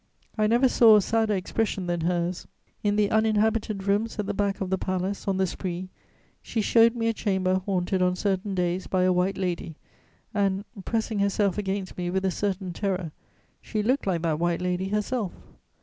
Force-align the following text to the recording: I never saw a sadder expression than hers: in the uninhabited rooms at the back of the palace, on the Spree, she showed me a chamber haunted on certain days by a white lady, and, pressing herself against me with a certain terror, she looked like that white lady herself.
I 0.35 0.47
never 0.47 0.67
saw 0.67 0.95
a 0.95 0.99
sadder 1.01 1.35
expression 1.35 1.85
than 1.85 2.01
hers: 2.01 2.47
in 2.81 2.95
the 2.95 3.11
uninhabited 3.11 3.83
rooms 3.83 4.17
at 4.17 4.25
the 4.25 4.33
back 4.33 4.59
of 4.59 4.71
the 4.71 4.77
palace, 4.79 5.27
on 5.27 5.37
the 5.37 5.45
Spree, 5.45 5.89
she 6.41 6.59
showed 6.59 6.95
me 6.95 7.07
a 7.07 7.13
chamber 7.13 7.61
haunted 7.67 8.01
on 8.01 8.15
certain 8.15 8.55
days 8.55 8.87
by 8.87 9.03
a 9.03 9.13
white 9.13 9.37
lady, 9.37 9.75
and, 10.33 10.65
pressing 10.85 11.19
herself 11.19 11.59
against 11.59 11.99
me 11.99 12.09
with 12.09 12.25
a 12.25 12.31
certain 12.31 12.73
terror, 12.73 13.11
she 13.61 13.83
looked 13.83 14.07
like 14.07 14.23
that 14.23 14.39
white 14.39 14.59
lady 14.59 14.89
herself. 14.89 15.33